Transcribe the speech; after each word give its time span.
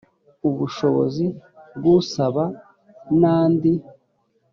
ubushobozi 0.49 1.25
bw 1.77 1.83
usaba 1.97 2.43
n 3.19 3.21
andi 3.37 3.73